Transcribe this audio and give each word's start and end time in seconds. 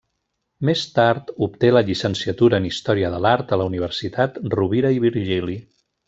Més 0.67 0.83
tard, 0.93 1.27
obté 1.47 1.69
la 1.75 1.83
llicenciatura 1.89 2.61
en 2.63 2.67
Història 2.71 3.11
de 3.15 3.19
l’Art 3.25 3.53
a 3.57 3.63
la 3.63 3.67
Universitat 3.73 4.39
Rovira 4.59 4.93
i 4.97 5.03
Virgili. 5.09 5.59